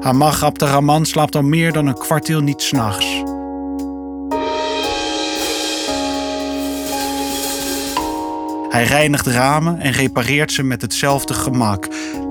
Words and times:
Hamag 0.00 0.42
Abderrahman 0.42 1.06
slaapt 1.06 1.34
al 1.34 1.42
meer 1.42 1.72
dan 1.72 1.86
een 1.86 1.98
kwartiel 1.98 2.40
niet 2.40 2.62
s'nachts. 2.62 3.22
Hij 8.68 8.84
reinigt 8.84 9.26
ramen 9.26 9.80
en 9.80 9.92
repareert 9.92 10.52
ze 10.52 10.62
met 10.62 10.82
hetzelfde 10.82 11.34
gemak. 11.34 11.88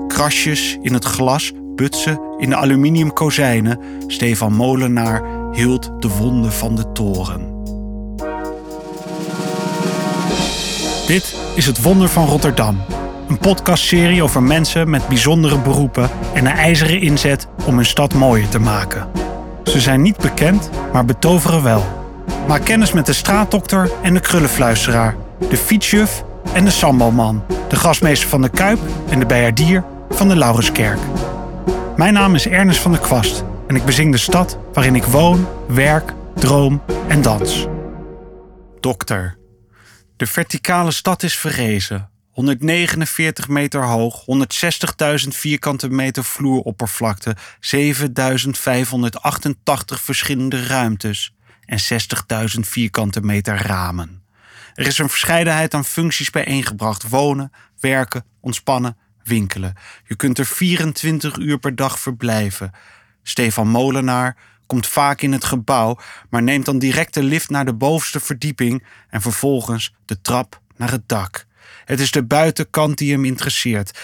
Krasjes 0.08 0.78
in 0.82 0.92
het 0.92 1.04
glas, 1.04 1.52
butsen 1.74 2.20
in 2.38 2.48
de 2.48 2.56
aluminium 2.56 3.12
kozijnen. 3.12 3.78
Stefan 4.06 4.52
Molenaar 4.52 5.22
hield 5.52 5.90
de 5.98 6.08
wonden 6.08 6.52
van 6.52 6.76
de 6.76 6.92
toren. 6.92 7.56
Dit 11.06 11.36
is 11.54 11.66
Het 11.66 11.82
Wonder 11.82 12.08
van 12.08 12.26
Rotterdam. 12.26 12.80
Een 13.28 13.38
podcastserie 13.38 14.22
over 14.22 14.42
mensen 14.42 14.90
met 14.90 15.08
bijzondere 15.08 15.58
beroepen 15.58 16.10
en 16.34 16.46
een 16.46 16.52
ijzeren 16.52 17.00
inzet 17.00 17.48
om 17.64 17.74
hun 17.74 17.84
stad 17.84 18.14
mooier 18.14 18.48
te 18.48 18.58
maken. 18.58 19.08
Ze 19.64 19.80
zijn 19.80 20.02
niet 20.02 20.16
bekend, 20.16 20.70
maar 20.92 21.04
betoveren 21.04 21.62
wel. 21.62 21.84
Maak 22.46 22.64
kennis 22.64 22.92
met 22.92 23.06
de 23.06 23.12
straatdokter 23.12 23.90
en 24.02 24.14
de 24.14 24.20
krullenfluisteraar, 24.20 25.16
de 25.50 25.56
fietsjuf 25.56 26.24
en 26.52 26.64
de 26.64 26.70
sambalman, 26.70 27.44
de 27.68 27.76
gasmeester 27.76 28.28
van 28.28 28.42
de 28.42 28.48
Kuip 28.48 28.78
en 29.08 29.18
de 29.18 29.26
bijaardier 29.26 29.84
van 30.10 30.28
de 30.28 30.36
Laurenskerk. 30.36 30.98
Mijn 31.96 32.12
naam 32.12 32.34
is 32.34 32.46
Ernest 32.46 32.80
van 32.80 32.92
der 32.92 33.00
Kwast 33.00 33.44
en 33.66 33.76
ik 33.76 33.84
bezing 33.84 34.12
de 34.12 34.18
stad 34.18 34.58
waarin 34.72 34.94
ik 34.94 35.04
woon, 35.04 35.46
werk, 35.66 36.12
droom 36.34 36.82
en 37.08 37.22
dans. 37.22 37.66
Dokter. 38.80 39.36
De 40.16 40.26
verticale 40.26 40.90
stad 40.90 41.22
is 41.22 41.36
verrezen. 41.36 42.10
149 42.38 43.48
meter 43.48 43.84
hoog, 43.84 44.24
160.000 45.22 45.28
vierkante 45.28 45.88
meter 45.88 46.24
vloeroppervlakte, 46.24 47.36
7.588 47.36 47.40
verschillende 49.86 50.66
ruimtes 50.66 51.34
en 51.64 51.78
60.000 52.54 52.60
vierkante 52.60 53.20
meter 53.20 53.56
ramen. 53.56 54.22
Er 54.74 54.86
is 54.86 54.98
een 54.98 55.08
verscheidenheid 55.08 55.74
aan 55.74 55.84
functies 55.84 56.30
bijeengebracht: 56.30 57.08
wonen, 57.08 57.52
werken, 57.80 58.24
ontspannen, 58.40 58.96
winkelen. 59.22 59.74
Je 60.04 60.16
kunt 60.16 60.38
er 60.38 60.46
24 60.46 61.36
uur 61.36 61.58
per 61.58 61.76
dag 61.76 62.00
verblijven. 62.00 62.70
Stefan 63.22 63.68
Molenaar 63.68 64.36
komt 64.66 64.86
vaak 64.86 65.20
in 65.20 65.32
het 65.32 65.44
gebouw, 65.44 65.98
maar 66.30 66.42
neemt 66.42 66.64
dan 66.64 66.78
direct 66.78 67.14
de 67.14 67.22
lift 67.22 67.50
naar 67.50 67.64
de 67.64 67.74
bovenste 67.74 68.20
verdieping 68.20 68.84
en 69.08 69.20
vervolgens 69.20 69.94
de 70.04 70.20
trap 70.20 70.60
naar 70.76 70.90
het 70.90 71.08
dak. 71.08 71.46
Het 71.84 72.00
is 72.00 72.10
de 72.10 72.24
buitenkant 72.24 72.98
die 72.98 73.12
hem 73.12 73.24
interesseert. 73.24 73.98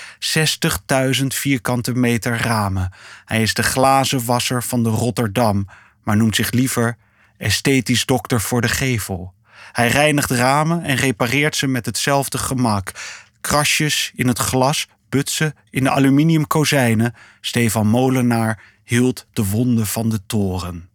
60.000 1.21 1.27
vierkante 1.27 1.95
meter 1.95 2.37
ramen. 2.37 2.93
Hij 3.25 3.43
is 3.43 3.55
de 3.55 3.63
glazenwasser 3.63 4.63
van 4.63 4.83
de 4.83 4.89
Rotterdam, 4.89 5.69
maar 6.03 6.17
noemt 6.17 6.37
zich 6.37 6.51
liever 6.51 6.97
esthetisch 7.39 8.05
dokter 8.05 8.41
voor 8.41 8.61
de 8.61 8.69
gevel. 8.69 9.35
Hij 9.73 9.89
reinigt 9.89 10.31
ramen 10.31 10.83
en 10.83 10.97
repareert 10.97 11.57
ze 11.57 11.67
met 11.67 11.87
hetzelfde 11.87 12.39
gemak. 12.39 12.93
Krasjes 13.41 14.13
in 14.15 14.29
het 14.29 14.39
glas, 14.39 14.87
butsen 15.09 15.55
in 15.71 15.85
de 15.85 15.91
aluminium 15.91 16.47
kozijnen. 16.47 17.15
Stefan 17.41 17.87
Molenaar 17.87 18.63
hield 18.85 19.27
de 19.33 19.45
wonden 19.45 19.87
van 19.87 20.09
de 20.09 20.21
toren. 20.27 20.89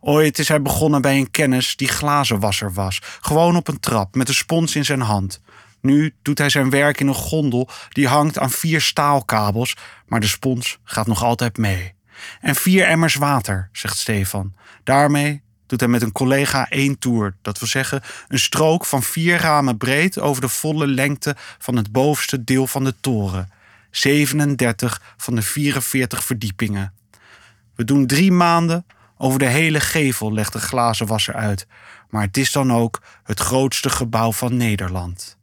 Ooit 0.00 0.38
is 0.38 0.48
hij 0.48 0.62
begonnen 0.62 1.02
bij 1.02 1.18
een 1.18 1.30
kennis 1.30 1.76
die 1.76 1.88
glazenwasser 1.88 2.72
was, 2.72 3.00
gewoon 3.20 3.56
op 3.56 3.68
een 3.68 3.80
trap 3.80 4.14
met 4.14 4.28
een 4.28 4.34
spons 4.34 4.76
in 4.76 4.84
zijn 4.84 5.00
hand. 5.00 5.40
Nu 5.82 6.14
doet 6.22 6.38
hij 6.38 6.48
zijn 6.48 6.70
werk 6.70 7.00
in 7.00 7.06
een 7.06 7.14
gondel 7.14 7.68
die 7.88 8.08
hangt 8.08 8.38
aan 8.38 8.50
vier 8.50 8.80
staalkabels, 8.80 9.76
maar 10.06 10.20
de 10.20 10.26
spons 10.26 10.78
gaat 10.84 11.06
nog 11.06 11.22
altijd 11.22 11.56
mee. 11.56 11.94
En 12.40 12.54
vier 12.54 12.84
emmers 12.84 13.14
water, 13.14 13.68
zegt 13.72 13.96
Stefan. 13.96 14.54
Daarmee 14.84 15.42
doet 15.66 15.80
hij 15.80 15.88
met 15.88 16.02
een 16.02 16.12
collega 16.12 16.68
één 16.68 16.98
tour. 16.98 17.36
Dat 17.42 17.58
wil 17.58 17.68
zeggen 17.68 18.02
een 18.28 18.38
strook 18.38 18.86
van 18.86 19.02
vier 19.02 19.38
ramen 19.38 19.76
breed 19.76 20.18
over 20.18 20.40
de 20.40 20.48
volle 20.48 20.86
lengte 20.86 21.36
van 21.58 21.76
het 21.76 21.92
bovenste 21.92 22.44
deel 22.44 22.66
van 22.66 22.84
de 22.84 22.94
toren. 23.00 23.50
37 23.90 25.14
van 25.16 25.34
de 25.34 25.42
44 25.42 26.24
verdiepingen. 26.24 26.94
We 27.74 27.84
doen 27.84 28.06
drie 28.06 28.32
maanden 28.32 28.86
over 29.16 29.38
de 29.38 29.46
hele 29.46 29.80
gevel, 29.80 30.32
legt 30.32 30.52
de 30.52 30.58
glazenwasser 30.58 31.34
uit. 31.34 31.66
Maar 32.10 32.22
het 32.22 32.36
is 32.36 32.52
dan 32.52 32.72
ook 32.72 33.02
het 33.24 33.40
grootste 33.40 33.90
gebouw 33.90 34.32
van 34.32 34.56
Nederland. 34.56 35.36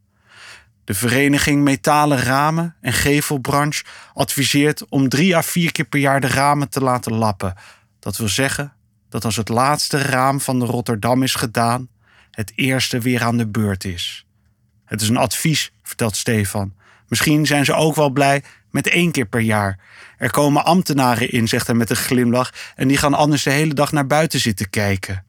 De 0.89 0.95
vereniging 0.95 1.63
Metalen 1.63 2.19
Ramen 2.19 2.75
en 2.81 2.93
Gevelbranche 2.93 3.83
adviseert 4.13 4.85
om 4.87 5.09
drie 5.09 5.35
à 5.35 5.41
vier 5.41 5.71
keer 5.71 5.85
per 5.85 5.99
jaar 5.99 6.21
de 6.21 6.27
ramen 6.27 6.69
te 6.69 6.81
laten 6.81 7.13
lappen. 7.13 7.53
Dat 7.99 8.17
wil 8.17 8.27
zeggen 8.27 8.73
dat 9.09 9.25
als 9.25 9.35
het 9.35 9.49
laatste 9.49 9.97
raam 9.97 10.41
van 10.41 10.59
de 10.59 10.65
Rotterdam 10.65 11.23
is 11.23 11.35
gedaan, 11.35 11.87
het 12.31 12.51
eerste 12.55 12.99
weer 12.99 13.23
aan 13.23 13.37
de 13.37 13.47
beurt 13.47 13.83
is. 13.83 14.25
Het 14.85 15.01
is 15.01 15.09
een 15.09 15.17
advies, 15.17 15.71
vertelt 15.83 16.15
Stefan. 16.15 16.73
Misschien 17.07 17.45
zijn 17.45 17.65
ze 17.65 17.73
ook 17.73 17.95
wel 17.95 18.09
blij 18.09 18.43
met 18.71 18.87
één 18.87 19.11
keer 19.11 19.25
per 19.25 19.41
jaar. 19.41 19.79
Er 20.17 20.31
komen 20.31 20.65
ambtenaren 20.65 21.31
in, 21.31 21.47
zegt 21.47 21.67
hij 21.67 21.75
met 21.75 21.89
een 21.89 21.95
glimlach, 21.95 22.53
en 22.75 22.87
die 22.87 22.97
gaan 22.97 23.13
anders 23.13 23.43
de 23.43 23.51
hele 23.51 23.73
dag 23.73 23.91
naar 23.91 24.07
buiten 24.07 24.39
zitten 24.39 24.69
kijken. 24.69 25.23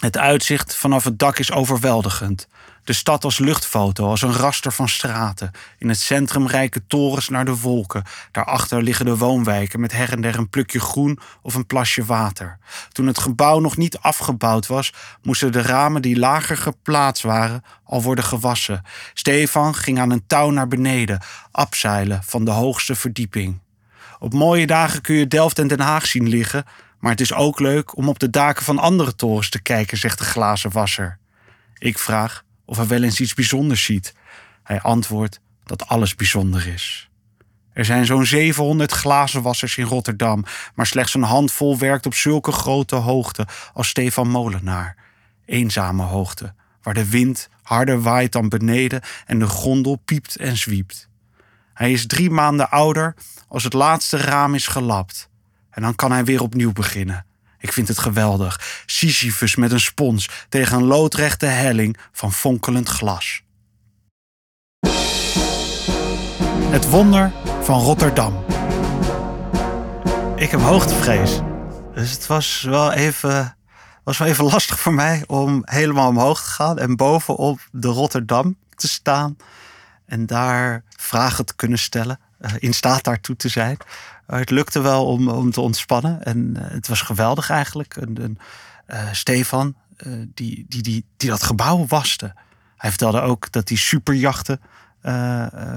Het 0.00 0.16
uitzicht 0.16 0.74
vanaf 0.74 1.04
het 1.04 1.18
dak 1.18 1.38
is 1.38 1.52
overweldigend. 1.52 2.48
De 2.88 2.94
stad 2.94 3.24
als 3.24 3.38
luchtfoto, 3.38 4.08
als 4.08 4.22
een 4.22 4.32
raster 4.32 4.72
van 4.72 4.88
straten. 4.88 5.50
In 5.78 5.88
het 5.88 6.00
centrum 6.00 6.46
rijke 6.46 6.86
torens 6.86 7.28
naar 7.28 7.44
de 7.44 7.56
wolken. 7.56 8.04
Daarachter 8.32 8.82
liggen 8.82 9.04
de 9.04 9.16
woonwijken 9.16 9.80
met 9.80 9.92
her 9.92 10.12
en 10.12 10.20
der 10.20 10.38
een 10.38 10.48
plukje 10.48 10.80
groen 10.80 11.18
of 11.42 11.54
een 11.54 11.66
plasje 11.66 12.04
water. 12.04 12.58
Toen 12.92 13.06
het 13.06 13.18
gebouw 13.18 13.58
nog 13.58 13.76
niet 13.76 13.98
afgebouwd 13.98 14.66
was, 14.66 14.92
moesten 15.22 15.52
de 15.52 15.62
ramen 15.62 16.02
die 16.02 16.18
lager 16.18 16.56
geplaatst 16.56 17.22
waren 17.22 17.64
al 17.84 18.02
worden 18.02 18.24
gewassen. 18.24 18.82
Stefan 19.14 19.74
ging 19.74 19.98
aan 19.98 20.10
een 20.10 20.26
touw 20.26 20.50
naar 20.50 20.68
beneden, 20.68 21.22
abzeilen 21.50 22.22
van 22.24 22.44
de 22.44 22.50
hoogste 22.50 22.94
verdieping. 22.94 23.58
Op 24.18 24.32
mooie 24.32 24.66
dagen 24.66 25.00
kun 25.00 25.14
je 25.14 25.28
Delft 25.28 25.58
en 25.58 25.68
Den 25.68 25.80
Haag 25.80 26.06
zien 26.06 26.28
liggen, 26.28 26.64
maar 26.98 27.10
het 27.10 27.20
is 27.20 27.32
ook 27.32 27.60
leuk 27.60 27.96
om 27.96 28.08
op 28.08 28.18
de 28.18 28.30
daken 28.30 28.64
van 28.64 28.78
andere 28.78 29.14
torens 29.14 29.50
te 29.50 29.62
kijken, 29.62 29.98
zegt 29.98 30.18
de 30.18 30.24
glazen 30.24 30.72
wasser. 30.72 31.18
Ik 31.78 31.98
vraag 31.98 32.46
of 32.68 32.76
hij 32.76 32.86
wel 32.86 33.02
eens 33.02 33.20
iets 33.20 33.34
bijzonders 33.34 33.84
ziet. 33.84 34.14
Hij 34.62 34.80
antwoordt 34.80 35.40
dat 35.64 35.86
alles 35.86 36.14
bijzonder 36.14 36.66
is. 36.66 37.08
Er 37.72 37.84
zijn 37.84 38.06
zo'n 38.06 38.26
700 38.26 38.92
glazenwassers 38.92 39.76
in 39.76 39.84
Rotterdam, 39.84 40.44
maar 40.74 40.86
slechts 40.86 41.14
een 41.14 41.22
handvol 41.22 41.78
werkt 41.78 42.06
op 42.06 42.14
zulke 42.14 42.52
grote 42.52 42.96
hoogte 42.96 43.46
als 43.72 43.88
Stefan 43.88 44.28
Molenaar. 44.28 44.96
Eenzame 45.44 46.02
hoogte, 46.02 46.54
waar 46.82 46.94
de 46.94 47.08
wind 47.08 47.48
harder 47.62 48.02
waait 48.02 48.32
dan 48.32 48.48
beneden 48.48 49.02
en 49.26 49.38
de 49.38 49.46
gondel 49.46 49.96
piept 49.96 50.36
en 50.36 50.56
zwiept. 50.56 51.08
Hij 51.74 51.92
is 51.92 52.06
drie 52.06 52.30
maanden 52.30 52.70
ouder 52.70 53.14
als 53.48 53.64
het 53.64 53.72
laatste 53.72 54.16
raam 54.16 54.54
is 54.54 54.66
gelapt. 54.66 55.28
En 55.70 55.82
dan 55.82 55.94
kan 55.94 56.12
hij 56.12 56.24
weer 56.24 56.42
opnieuw 56.42 56.72
beginnen. 56.72 57.26
Ik 57.58 57.72
vind 57.72 57.88
het 57.88 57.98
geweldig. 57.98 58.82
Met 59.56 59.72
een 59.72 59.80
spons 59.80 60.28
tegen 60.48 60.76
een 60.76 60.84
loodrechte 60.84 61.46
helling 61.46 61.96
van 62.12 62.32
fonkelend 62.32 62.88
glas. 62.88 63.42
Het 66.70 66.90
wonder 66.90 67.32
van 67.62 67.80
Rotterdam. 67.80 68.44
Ik 70.36 70.50
heb 70.50 70.60
hoogtevrees. 70.60 71.40
Dus 71.94 72.10
het 72.10 72.26
was 72.26 72.62
wel 72.62 72.92
even, 72.92 73.56
was 74.04 74.18
wel 74.18 74.28
even 74.28 74.44
lastig 74.44 74.80
voor 74.80 74.94
mij 74.94 75.24
om 75.26 75.62
helemaal 75.64 76.08
omhoog 76.08 76.42
te 76.42 76.50
gaan 76.50 76.78
en 76.78 76.96
bovenop 76.96 77.60
de 77.70 77.88
Rotterdam 77.88 78.56
te 78.74 78.88
staan. 78.88 79.36
En 80.06 80.26
daar 80.26 80.84
vragen 80.88 81.46
te 81.46 81.54
kunnen 81.56 81.78
stellen. 81.78 82.20
Eh, 82.38 82.52
in 82.58 82.74
staat 82.74 83.04
daartoe 83.04 83.36
te 83.36 83.48
zijn. 83.48 83.76
Het 84.26 84.50
lukte 84.50 84.80
wel 84.80 85.06
om, 85.06 85.28
om 85.28 85.50
te 85.50 85.60
ontspannen. 85.60 86.22
En 86.22 86.54
uh, 86.56 86.62
het 86.68 86.88
was 86.88 87.00
geweldig 87.00 87.50
eigenlijk. 87.50 87.96
En, 87.96 88.38
en 88.88 89.16
Stefan, 89.16 89.74
die, 90.34 90.66
die, 90.68 90.82
die, 90.82 91.04
die 91.16 91.28
dat 91.28 91.42
gebouw 91.42 91.86
waste. 91.86 92.34
Hij 92.76 92.90
vertelde 92.90 93.20
ook 93.20 93.52
dat 93.52 93.68
hij 93.68 93.78
superjachten. 93.78 94.60
Uh, 95.02 95.76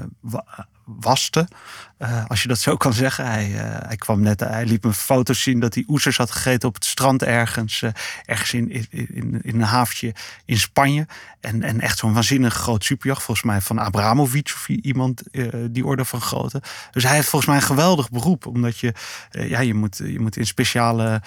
als 2.26 2.42
je 2.42 2.48
dat 2.48 2.58
zo 2.58 2.76
kan 2.76 2.92
zeggen. 2.92 3.26
Hij, 3.26 3.44
hij 3.86 3.96
kwam 3.96 4.20
net, 4.20 4.40
hij 4.40 4.66
liet 4.66 4.84
me 4.84 4.92
foto's 4.92 5.42
zien 5.42 5.60
dat 5.60 5.74
hij 5.74 5.84
oesters 5.88 6.16
had 6.16 6.30
gegeten 6.30 6.68
op 6.68 6.74
het 6.74 6.84
strand 6.84 7.22
ergens. 7.22 7.82
Ergens 8.24 8.52
in, 8.52 8.86
in, 8.90 9.40
in, 9.42 9.54
een 9.54 9.62
haventje 9.62 10.14
in 10.44 10.58
Spanje. 10.58 11.06
En, 11.40 11.62
en 11.62 11.80
echt 11.80 11.98
zo'n 11.98 12.12
waanzinnig 12.12 12.54
groot 12.54 12.84
superjacht. 12.84 13.22
Volgens 13.22 13.46
mij 13.46 13.60
van 13.60 13.80
Abramovic 13.80 14.52
of 14.54 14.68
iemand 14.68 15.22
die 15.70 15.86
orde 15.86 16.04
van 16.04 16.20
grootte. 16.20 16.62
Dus 16.90 17.02
hij 17.02 17.14
heeft 17.14 17.28
volgens 17.28 17.50
mij 17.50 17.60
een 17.60 17.66
geweldig 17.66 18.10
beroep. 18.10 18.46
Omdat 18.46 18.78
je, 18.78 18.94
ja, 19.30 19.60
je, 19.60 19.74
moet, 19.74 19.96
je 19.96 20.20
moet 20.20 20.36
in 20.36 20.46
speciale. 20.46 21.22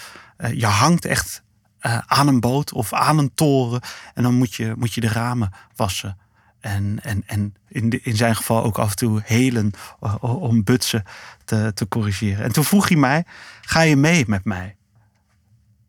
je 0.54 0.66
hangt 0.66 1.06
echt 1.06 1.44
aan 2.06 2.28
een 2.28 2.40
boot 2.40 2.74
of 2.74 2.94
aan 2.94 3.18
een 3.18 3.34
toren. 3.34 3.82
En 4.14 4.24
dan 4.24 4.34
moet 4.34 4.54
je, 4.54 4.74
moet 4.78 4.94
je 4.94 5.02
de 5.02 5.08
ramen 5.08 5.52
wassen. 5.76 6.18
En, 6.60 7.00
en, 7.04 7.24
en 7.26 7.56
in, 7.68 8.04
in 8.04 8.16
zijn 8.16 8.36
geval 8.36 8.64
ook 8.64 8.78
af 8.78 8.90
en 8.90 8.96
toe 8.96 9.22
helen 9.24 9.72
om 10.20 10.64
butsen 10.64 11.04
te, 11.46 11.72
te 11.74 11.88
corrigeren. 11.88 12.44
En 12.44 12.52
toen 12.52 12.64
vroeg 12.64 12.88
hij 12.88 12.98
mij: 12.98 13.26
Ga 13.62 13.82
je 13.82 13.96
mee 13.96 14.24
met 14.28 14.46
mij? 14.46 14.76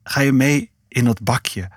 Ga 0.02 0.20
je 0.20 0.32
mee 0.32 0.70
in 0.88 1.04
dat 1.04 1.22
bakje? 1.22 1.70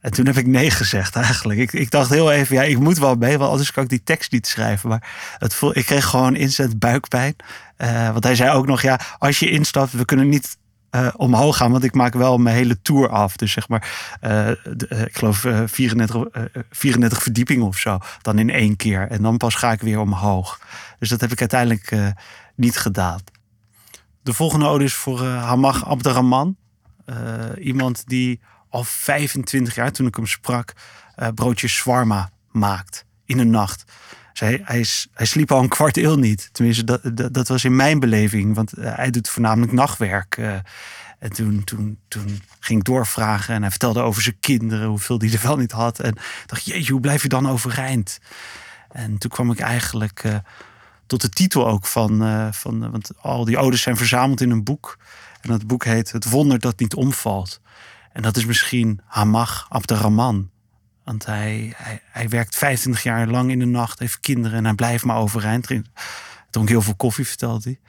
En 0.00 0.10
toen 0.10 0.26
heb 0.26 0.36
ik 0.36 0.46
nee 0.46 0.70
gezegd 0.70 1.16
eigenlijk. 1.16 1.60
Ik, 1.60 1.72
ik 1.72 1.90
dacht 1.90 2.10
heel 2.10 2.32
even, 2.32 2.56
ja, 2.56 2.62
ik 2.62 2.78
moet 2.78 2.98
wel 2.98 3.14
mee, 3.14 3.38
want 3.38 3.50
anders 3.50 3.72
kan 3.72 3.82
ik 3.82 3.88
die 3.88 4.02
tekst 4.02 4.32
niet 4.32 4.46
schrijven. 4.46 4.88
Maar 4.88 5.10
het 5.38 5.54
voel, 5.54 5.76
ik 5.76 5.84
kreeg 5.84 6.04
gewoon 6.04 6.36
instant 6.36 6.78
buikpijn. 6.78 7.36
Uh, 7.78 8.10
want 8.10 8.24
hij 8.24 8.34
zei 8.34 8.50
ook 8.50 8.66
nog, 8.66 8.82
ja, 8.82 9.00
als 9.18 9.38
je 9.38 9.50
instapt, 9.50 9.92
we 9.92 10.04
kunnen 10.04 10.28
niet 10.28 10.56
uh, 10.94 11.08
omhoog 11.16 11.56
gaan, 11.56 11.70
want 11.70 11.84
ik 11.84 11.94
maak 11.94 12.14
wel 12.14 12.38
mijn 12.38 12.56
hele 12.56 12.82
tour 12.82 13.08
af. 13.08 13.36
Dus 13.36 13.52
zeg 13.52 13.68
maar, 13.68 14.16
uh, 14.22 14.30
de, 14.76 14.86
ik 15.06 15.16
geloof 15.16 15.46
34, 15.66 16.26
34 16.70 17.22
verdiepingen 17.22 17.66
of 17.66 17.78
zo, 17.78 17.98
dan 18.22 18.38
in 18.38 18.50
één 18.50 18.76
keer. 18.76 19.08
En 19.08 19.22
dan 19.22 19.36
pas 19.36 19.54
ga 19.54 19.72
ik 19.72 19.80
weer 19.80 20.00
omhoog. 20.00 20.60
Dus 20.98 21.08
dat 21.08 21.20
heb 21.20 21.32
ik 21.32 21.40
uiteindelijk 21.40 21.92
niet 22.54 22.76
gedaan. 22.76 23.20
De 24.22 24.32
volgende 24.32 24.66
ode 24.66 24.84
is 24.84 24.94
voor 24.94 25.24
Hamag 25.24 25.86
Abderrahman. 25.86 26.56
iemand 27.58 28.02
die 28.06 28.40
al 28.68 28.84
25 28.84 29.74
jaar, 29.74 29.92
toen 29.92 30.06
ik 30.06 30.16
hem 30.16 30.26
sprak, 30.26 30.72
broodjes 31.34 31.76
zwarma 31.76 32.30
maakt 32.50 33.04
in 33.24 33.36
de 33.36 33.44
nacht. 33.44 33.84
Hij, 34.32 34.60
hij, 35.12 35.26
sliep 35.26 35.52
al 35.52 35.62
een 35.62 35.68
kwart 35.68 35.96
eeuw 35.96 36.14
niet. 36.14 36.48
Tenminste, 36.52 36.84
dat, 36.84 37.34
dat, 37.34 37.48
was 37.48 37.64
in 37.64 37.76
mijn 37.76 38.00
beleving, 38.00 38.54
want 38.54 38.72
eh, 38.72 38.96
hij 38.96 39.10
doet 39.10 39.28
voornamelijk 39.28 39.72
nachtwerk. 39.72 40.36
Uh, 40.36 40.54
en 41.18 41.32
toen, 41.32 41.64
toen, 41.64 41.98
toen 42.08 42.42
ging 42.60 42.78
ik 42.78 42.84
doorvragen 42.84 43.54
en 43.54 43.60
hij 43.60 43.70
vertelde 43.70 44.00
over 44.00 44.22
zijn 44.22 44.40
kinderen, 44.40 44.88
hoeveel 44.88 45.18
die 45.18 45.32
er 45.32 45.42
wel 45.42 45.56
niet 45.56 45.72
had. 45.72 46.00
En 46.00 46.16
dacht, 46.46 46.64
jeetje, 46.64 46.92
hoe 46.92 47.00
blijf 47.00 47.22
je 47.22 47.28
dan 47.28 47.48
overeind? 47.48 48.18
En 48.88 49.18
toen 49.18 49.30
kwam 49.30 49.50
ik 49.50 49.60
eigenlijk 49.60 50.24
tot 51.06 51.20
de 51.20 51.28
titel 51.28 51.68
ook 51.68 51.86
van, 51.86 52.18
van, 52.54 52.90
want 52.90 53.10
al 53.20 53.44
die 53.44 53.58
odes 53.58 53.82
zijn 53.82 53.96
verzameld 53.96 54.40
in 54.40 54.50
een 54.50 54.64
boek. 54.64 54.98
En 55.40 55.50
dat 55.50 55.66
boek 55.66 55.84
heet 55.84 56.12
Het 56.12 56.30
wonder 56.30 56.58
dat 56.58 56.78
niet 56.78 56.94
omvalt. 56.94 57.60
En 58.12 58.22
dat 58.22 58.36
is 58.36 58.44
misschien 58.44 59.00
Hamag 59.04 59.66
Abderrahman. 59.68 60.50
Want 61.04 61.26
hij, 61.26 61.72
hij, 61.76 62.02
hij 62.04 62.28
werkt 62.28 62.56
25 62.56 63.02
jaar 63.02 63.26
lang 63.26 63.50
in 63.50 63.58
de 63.58 63.64
nacht, 63.64 63.98
heeft 63.98 64.20
kinderen 64.20 64.58
en 64.58 64.64
hij 64.64 64.74
blijft 64.74 65.04
maar 65.04 65.16
overeind. 65.16 65.68
Dronk 66.50 66.68
heel 66.68 66.82
veel 66.82 66.94
koffie, 66.94 67.26
vertelde 67.26 67.62
hij. 67.62 67.80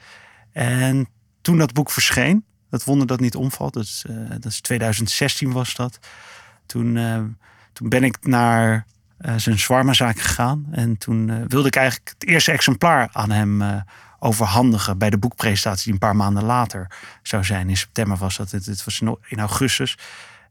En 0.52 1.08
toen 1.40 1.58
dat 1.58 1.72
boek 1.72 1.90
verscheen, 1.90 2.44
dat 2.70 2.84
wonder 2.84 3.06
dat 3.06 3.20
niet 3.20 3.34
omvalt, 3.34 3.74
dat 3.74 3.82
is, 3.82 4.04
uh, 4.10 4.30
dat 4.30 4.44
is 4.44 4.60
2016 4.60 5.52
was 5.52 5.74
dat. 5.74 5.98
Toen, 6.66 6.96
uh, 6.96 7.22
toen 7.72 7.88
ben 7.88 8.04
ik 8.04 8.26
naar 8.26 8.86
uh, 9.20 9.34
zijn 9.36 9.58
zwarmazaak 9.58 10.18
gegaan. 10.18 10.66
En 10.70 10.98
toen 10.98 11.48
wilde 11.48 11.68
ik 11.68 11.76
eigenlijk 11.76 12.14
het 12.18 12.28
eerste 12.28 12.52
exemplaar 12.52 13.08
aan 13.12 13.30
hem 13.30 13.82
overhandigen 14.18 14.98
bij 14.98 15.10
de 15.10 15.18
boekpresentatie 15.18 15.84
die 15.84 15.92
een 15.92 15.98
paar 15.98 16.16
maanden 16.16 16.44
later 16.44 16.90
zou 17.22 17.44
zijn. 17.44 17.68
In 17.68 17.76
september 17.76 18.16
was 18.16 18.36
dat. 18.36 18.50
Het, 18.50 18.84
was 18.84 19.00
in 19.26 19.38
augustus. 19.38 19.98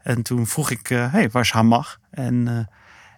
En 0.03 0.23
toen 0.23 0.47
vroeg 0.47 0.69
ik, 0.69 0.88
hé, 0.88 1.05
uh, 1.05 1.11
hey, 1.11 1.29
waar 1.29 1.44
is 1.44 1.51
Hamag? 1.51 2.00
En, 2.09 2.33
uh, 2.33 2.57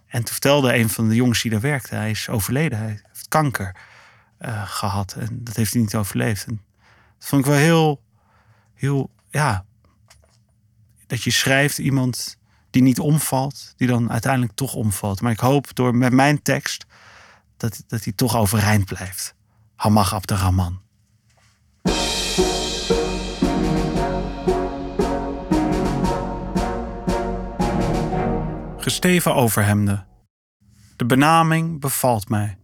en 0.08 0.24
toen 0.24 0.26
vertelde 0.26 0.76
een 0.76 0.90
van 0.90 1.10
de 1.10 1.16
jongens 1.16 1.42
die 1.42 1.52
daar 1.52 1.60
werkte, 1.60 1.96
hij 1.96 2.10
is 2.10 2.30
overleden. 2.30 2.78
Hij 2.78 2.88
heeft 2.88 3.28
kanker 3.28 3.76
uh, 4.40 4.64
gehad 4.66 5.14
en 5.14 5.44
dat 5.44 5.56
heeft 5.56 5.74
hij 5.74 5.82
niet 5.82 5.96
overleefd. 5.96 6.46
En 6.46 6.62
dat 7.18 7.28
vond 7.28 7.46
ik 7.46 7.52
wel 7.52 7.60
heel, 7.60 8.02
heel, 8.74 9.10
ja, 9.30 9.66
dat 11.08 11.24
je 11.24 11.32
schrijft 11.32 11.78
iemand 11.78 12.38
die 12.70 12.82
niet 12.82 13.00
omvalt, 13.00 13.74
die 13.78 13.88
dan 13.88 14.12
uiteindelijk 14.12 14.54
toch 14.56 14.74
omvalt. 14.74 15.22
Maar 15.22 15.32
ik 15.32 15.40
hoop 15.40 15.76
door 15.76 15.96
met 15.96 16.14
mijn 16.14 16.42
tekst 16.42 16.86
dat, 17.58 17.84
dat 17.88 18.04
hij 18.04 18.14
toch 18.14 18.36
overeind 18.36 18.86
blijft. 18.86 19.36
Hamag 19.76 20.14
Abderrahman. 20.14 20.85
Gesteven 28.86 29.36
overhemden. 29.36 30.06
De 30.96 31.06
benaming 31.06 31.80
bevalt 31.80 32.30
mij. 32.30 32.58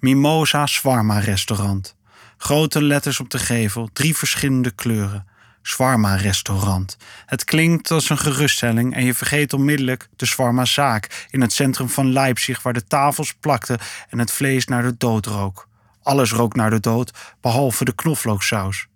Mimosa 0.00 0.66
Swarma 0.66 1.18
Restaurant. 1.18 1.96
Grote 2.36 2.82
letters 2.82 3.20
op 3.20 3.30
de 3.30 3.38
gevel, 3.38 3.88
drie 3.92 4.16
verschillende 4.16 4.70
kleuren. 4.70 5.26
Swarma 5.62 6.14
Restaurant. 6.14 6.96
Het 7.26 7.44
klinkt 7.44 7.90
als 7.90 8.10
een 8.10 8.18
geruststelling 8.18 8.94
en 8.94 9.04
je 9.04 9.14
vergeet 9.14 9.52
onmiddellijk 9.52 10.08
de 10.16 10.26
Swarma 10.26 10.64
Zaak 10.64 11.26
in 11.30 11.40
het 11.40 11.52
centrum 11.52 11.88
van 11.88 12.12
Leipzig, 12.12 12.62
waar 12.62 12.72
de 12.72 12.86
tafels 12.86 13.34
plakten 13.34 13.78
en 14.08 14.18
het 14.18 14.32
vlees 14.32 14.64
naar 14.64 14.82
de 14.82 14.94
dood 14.96 15.26
rook. 15.26 15.68
Alles 16.02 16.32
rook 16.32 16.54
naar 16.54 16.70
de 16.70 16.80
dood, 16.80 17.12
behalve 17.40 17.84
de 17.84 17.94
knoflooksaus. 17.94 18.86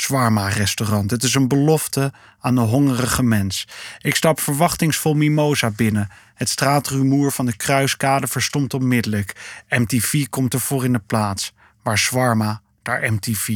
Zwarma-restaurant. 0.00 1.10
Het 1.10 1.22
is 1.22 1.34
een 1.34 1.48
belofte 1.48 2.12
aan 2.40 2.54
de 2.54 2.60
hongerige 2.60 3.22
mens. 3.22 3.68
Ik 3.98 4.14
stap 4.14 4.40
verwachtingsvol 4.40 5.14
Mimosa 5.14 5.70
binnen. 5.70 6.08
Het 6.34 6.48
straatrumoer 6.48 7.32
van 7.32 7.46
de 7.46 7.56
kruiskade 7.56 8.26
verstomt 8.26 8.74
onmiddellijk. 8.74 9.62
MTV 9.68 10.26
komt 10.28 10.54
ervoor 10.54 10.84
in 10.84 10.92
de 10.92 11.02
plaats. 11.06 11.52
Waar 11.82 11.98
Zwarma, 11.98 12.62
daar 12.82 13.12
MTV. 13.12 13.48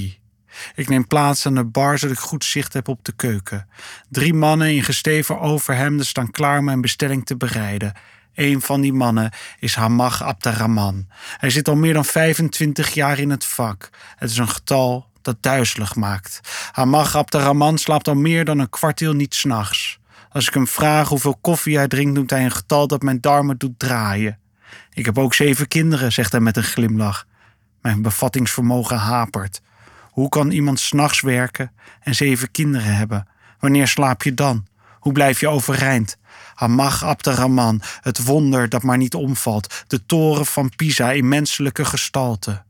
Ik 0.75 0.89
neem 0.89 1.07
plaats 1.07 1.47
aan 1.47 1.55
de 1.55 1.65
bar 1.65 1.99
zodat 1.99 2.17
ik 2.17 2.23
goed 2.23 2.45
zicht 2.45 2.73
heb 2.73 2.89
op 2.89 3.05
de 3.05 3.13
keuken. 3.13 3.69
Drie 4.09 4.35
mannen 4.35 4.75
in 4.75 4.83
gesteven 4.83 5.41
overhemden 5.41 6.07
staan 6.07 6.31
klaar 6.31 6.65
mijn 6.65 6.81
bestelling 6.81 7.27
te 7.27 7.37
bereiden. 7.37 7.93
Een 8.35 8.61
van 8.61 8.81
die 8.81 8.93
mannen 8.93 9.33
is 9.59 9.75
Hamag 9.75 10.23
Abderrahman. 10.23 11.07
Hij 11.37 11.51
zit 11.51 11.69
al 11.69 11.77
meer 11.77 11.95
dan 11.95 12.05
25 12.05 12.95
jaar 12.95 13.19
in 13.19 13.31
het 13.31 13.45
vak. 13.45 13.91
Het 14.17 14.31
is 14.31 14.37
een 14.37 14.49
getal 14.49 15.13
dat 15.25 15.37
duizelig 15.41 15.95
maakt. 15.95 16.41
Hamag 16.73 17.17
Abderrahman 17.17 17.79
slaapt 17.79 18.09
al 18.09 18.15
meer 18.15 18.45
dan 18.45 18.59
een 18.59 18.71
kwartiel 18.71 19.13
niet 19.13 19.35
s'nachts. 19.35 19.99
Als 20.31 20.47
ik 20.47 20.55
hem 20.55 20.67
vraag 20.67 21.09
hoeveel 21.09 21.37
koffie 21.41 21.77
hij 21.77 21.89
drinkt, 21.89 22.15
noemt 22.15 22.31
hij 22.31 22.45
een 22.45 22.51
getal 22.51 22.87
dat 22.87 23.03
mijn 23.03 23.21
darmen 23.21 23.59
doet 23.59 23.79
draaien. 23.79 24.39
Ik 24.93 25.05
heb 25.05 25.19
ook 25.19 25.35
zeven 25.35 25.69
kinderen, 25.69 26.13
zegt 26.13 26.33
hij 26.33 26.41
met 26.41 26.57
een 26.57 26.63
glimlach. 26.63 27.27
Mijn 27.81 28.03
bevattingsvermogen 28.03 28.97
hapert. 28.97 29.63
Hoe 30.11 30.29
kan 30.29 30.51
iemand 30.51 30.81
s'nachts 30.81 31.21
werken 31.21 31.73
en 32.01 32.15
zeven 32.15 32.51
kinderen 32.51 32.97
hebben? 32.97 33.29
Wanneer 33.59 33.89
slaap 33.89 34.23
je 34.23 34.35
dan? 34.35 34.67
Hoe 34.99 35.13
blijf 35.13 35.41
je 35.41 35.49
overeind? 35.49 36.17
Hamag 36.55 37.05
Abderrahman, 37.05 37.83
het 38.01 38.25
wonder 38.25 38.69
dat 38.69 38.83
maar 38.83 38.97
niet 38.97 39.15
omvalt, 39.15 39.85
de 39.87 40.07
toren 40.07 40.47
van 40.47 40.71
Pisa 40.77 41.13
in 41.13 41.29
menselijke 41.29 41.85
gestalte. 41.85 42.63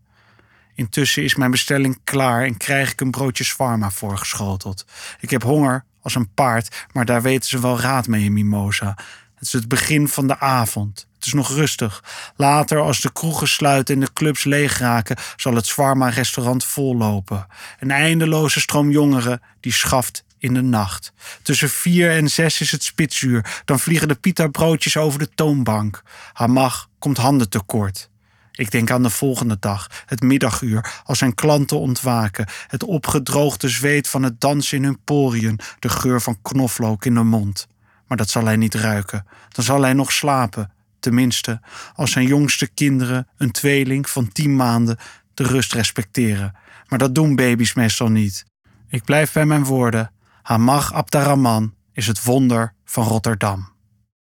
Intussen 0.74 1.22
is 1.22 1.34
mijn 1.34 1.50
bestelling 1.50 2.00
klaar 2.04 2.44
en 2.44 2.56
krijg 2.56 2.92
ik 2.92 3.00
een 3.00 3.10
broodje 3.10 3.44
zwarma 3.44 3.90
voorgeschoteld. 3.90 4.86
Ik 5.20 5.30
heb 5.30 5.42
honger 5.42 5.84
als 6.02 6.14
een 6.14 6.32
paard, 6.34 6.86
maar 6.92 7.04
daar 7.04 7.22
weten 7.22 7.48
ze 7.48 7.60
wel 7.60 7.80
raad 7.80 8.06
mee 8.06 8.24
in 8.24 8.32
Mimosa. 8.32 8.96
Het 9.34 9.46
is 9.46 9.52
het 9.52 9.68
begin 9.68 10.08
van 10.08 10.26
de 10.26 10.38
avond. 10.38 11.06
Het 11.14 11.26
is 11.26 11.32
nog 11.32 11.48
rustig. 11.48 12.04
Later, 12.36 12.80
als 12.80 13.00
de 13.00 13.12
kroegen 13.12 13.48
sluiten 13.48 13.94
en 13.94 14.00
de 14.00 14.12
clubs 14.12 14.44
leeg 14.44 14.78
raken, 14.78 15.16
zal 15.36 15.54
het 15.54 15.66
Zwarma-restaurant 15.66 16.64
vollopen. 16.64 17.46
Een 17.78 17.90
eindeloze 17.90 18.60
stroom 18.60 18.90
jongeren 18.90 19.42
die 19.60 19.72
schaft 19.72 20.24
in 20.38 20.54
de 20.54 20.62
nacht. 20.62 21.12
Tussen 21.42 21.70
vier 21.70 22.10
en 22.10 22.30
zes 22.30 22.60
is 22.60 22.70
het 22.70 22.84
spitsuur. 22.84 23.62
Dan 23.64 23.80
vliegen 23.80 24.08
de 24.08 24.14
pita-broodjes 24.14 24.96
over 24.96 25.18
de 25.18 25.28
toonbank. 25.34 26.02
Hamag 26.32 26.88
komt 26.98 27.16
handen 27.16 27.48
tekort. 27.48 28.10
Ik 28.56 28.70
denk 28.70 28.90
aan 28.90 29.02
de 29.02 29.10
volgende 29.10 29.56
dag, 29.60 30.04
het 30.06 30.22
middaguur, 30.22 31.02
als 31.04 31.18
zijn 31.18 31.34
klanten 31.34 31.78
ontwaken. 31.78 32.46
Het 32.66 32.84
opgedroogde 32.84 33.68
zweet 33.68 34.08
van 34.08 34.22
het 34.22 34.40
dansen 34.40 34.76
in 34.76 34.84
hun 34.84 34.98
poriën, 35.04 35.60
de 35.78 35.88
geur 35.88 36.20
van 36.20 36.38
knoflook 36.42 37.04
in 37.04 37.14
de 37.14 37.22
mond. 37.22 37.66
Maar 38.06 38.16
dat 38.16 38.30
zal 38.30 38.44
hij 38.44 38.56
niet 38.56 38.74
ruiken. 38.74 39.26
Dan 39.48 39.64
zal 39.64 39.82
hij 39.82 39.92
nog 39.92 40.12
slapen. 40.12 40.72
Tenminste, 41.00 41.60
als 41.94 42.10
zijn 42.10 42.26
jongste 42.26 42.66
kinderen, 42.66 43.28
een 43.36 43.50
tweeling 43.50 44.08
van 44.10 44.32
tien 44.32 44.56
maanden, 44.56 44.98
de 45.34 45.42
rust 45.42 45.72
respecteren. 45.72 46.54
Maar 46.88 46.98
dat 46.98 47.14
doen 47.14 47.36
baby's 47.36 47.74
meestal 47.74 48.08
niet. 48.08 48.44
Ik 48.88 49.04
blijf 49.04 49.32
bij 49.32 49.46
mijn 49.46 49.64
woorden. 49.64 50.10
Hamag 50.42 50.92
Abdarrahman 50.92 51.74
is 51.92 52.06
het 52.06 52.22
wonder 52.22 52.74
van 52.84 53.04
Rotterdam. 53.04 53.73